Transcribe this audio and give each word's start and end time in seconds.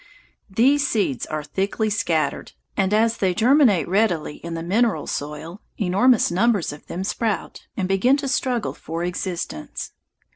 These 0.49 0.87
seeds 0.87 1.27
are 1.27 1.43
thickly 1.43 1.91
scattered, 1.91 2.53
and 2.75 2.91
as 2.91 3.17
they 3.17 3.35
germinate 3.35 3.87
readily 3.87 4.37
in 4.37 4.55
the 4.55 4.63
mineral 4.63 5.05
soil, 5.05 5.61
enormous 5.77 6.31
numbers 6.31 6.73
of 6.73 6.87
them 6.87 7.03
sprout 7.03 7.67
and 7.77 7.87
begin 7.87 8.17
to 8.17 8.27
struggle 8.27 8.73
for 8.73 9.03
existence. 9.03 9.91